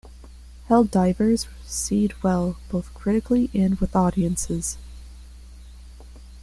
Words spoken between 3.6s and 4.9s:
with audiences.